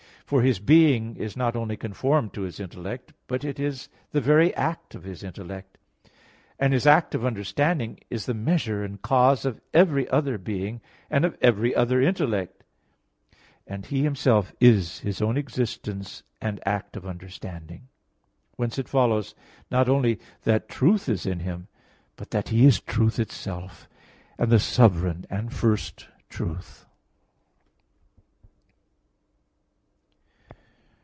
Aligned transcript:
For 0.25 0.43
His 0.43 0.59
being 0.59 1.17
is 1.17 1.35
not 1.35 1.57
only 1.57 1.75
conformed 1.75 2.31
to 2.35 2.43
His 2.43 2.61
intellect, 2.61 3.11
but 3.27 3.43
it 3.43 3.59
is 3.59 3.89
the 4.13 4.21
very 4.21 4.55
act 4.55 4.95
of 4.95 5.03
His 5.03 5.23
intellect; 5.25 5.77
and 6.57 6.71
His 6.71 6.87
act 6.87 7.13
of 7.13 7.25
understanding 7.25 7.99
is 8.09 8.25
the 8.27 8.33
measure 8.33 8.81
and 8.81 9.01
cause 9.01 9.43
of 9.43 9.59
every 9.73 10.07
other 10.07 10.37
being 10.37 10.79
and 11.09 11.25
of 11.25 11.37
every 11.41 11.75
other 11.75 12.01
intellect, 12.01 12.63
and 13.67 13.85
He 13.87 14.03
Himself 14.03 14.53
is 14.61 14.99
His 14.99 15.21
own 15.21 15.35
existence 15.35 16.23
and 16.39 16.65
act 16.65 16.95
of 16.95 17.05
understanding. 17.05 17.89
Whence 18.55 18.79
it 18.79 18.87
follows 18.87 19.35
not 19.69 19.89
only 19.89 20.17
that 20.43 20.69
truth 20.69 21.09
is 21.09 21.25
in 21.25 21.41
Him, 21.41 21.67
but 22.15 22.31
that 22.31 22.47
He 22.47 22.65
is 22.65 22.79
truth 22.79 23.19
itself, 23.19 23.89
and 24.37 24.49
the 24.49 24.59
sovereign 24.59 25.25
and 25.29 25.51
first 25.53 26.07
truth. 26.29 26.85